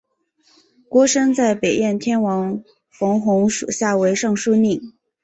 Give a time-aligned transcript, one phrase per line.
[0.89, 4.91] 郭生在北燕天王冯弘属下为尚书令。